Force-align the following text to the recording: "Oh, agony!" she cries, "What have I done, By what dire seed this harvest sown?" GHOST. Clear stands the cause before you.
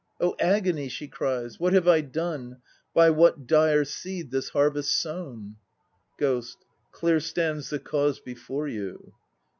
"Oh, 0.19 0.35
agony!" 0.39 0.89
she 0.89 1.07
cries, 1.07 1.59
"What 1.59 1.73
have 1.73 1.87
I 1.87 2.01
done, 2.01 2.57
By 2.91 3.11
what 3.11 3.45
dire 3.45 3.85
seed 3.85 4.31
this 4.31 4.49
harvest 4.49 4.99
sown?" 4.99 5.57
GHOST. 6.17 6.65
Clear 6.91 7.19
stands 7.19 7.69
the 7.69 7.77
cause 7.77 8.19
before 8.19 8.67
you. 8.67 9.13